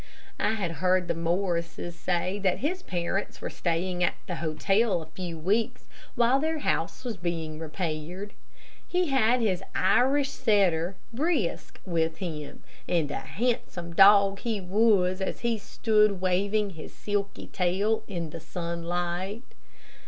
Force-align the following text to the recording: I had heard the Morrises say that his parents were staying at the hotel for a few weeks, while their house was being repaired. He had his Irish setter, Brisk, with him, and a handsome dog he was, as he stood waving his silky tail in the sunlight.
I 0.39 0.53
had 0.53 0.71
heard 0.81 1.07
the 1.07 1.13
Morrises 1.13 1.95
say 1.95 2.39
that 2.39 2.57
his 2.57 2.81
parents 2.81 3.39
were 3.39 3.51
staying 3.51 4.03
at 4.03 4.15
the 4.25 4.37
hotel 4.37 5.01
for 5.03 5.03
a 5.07 5.11
few 5.11 5.37
weeks, 5.37 5.85
while 6.15 6.39
their 6.39 6.57
house 6.57 7.03
was 7.03 7.17
being 7.17 7.59
repaired. 7.59 8.33
He 8.87 9.09
had 9.09 9.41
his 9.41 9.61
Irish 9.75 10.29
setter, 10.31 10.95
Brisk, 11.13 11.79
with 11.85 12.17
him, 12.17 12.63
and 12.89 13.11
a 13.11 13.17
handsome 13.19 13.93
dog 13.93 14.39
he 14.39 14.59
was, 14.59 15.21
as 15.21 15.41
he 15.41 15.59
stood 15.59 16.19
waving 16.19 16.71
his 16.71 16.91
silky 16.95 17.45
tail 17.45 18.01
in 18.07 18.31
the 18.31 18.39
sunlight. 18.39 19.43